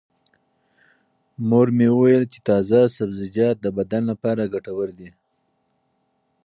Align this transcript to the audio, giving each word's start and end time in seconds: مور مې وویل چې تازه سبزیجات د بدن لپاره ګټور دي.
مور 1.49 1.67
مې 1.77 1.87
وویل 1.93 2.23
چې 2.33 2.39
تازه 2.49 2.79
سبزیجات 2.97 3.55
د 3.61 3.67
بدن 3.77 4.03
لپاره 4.11 4.51
ګټور 4.53 4.89
دي. 4.99 5.09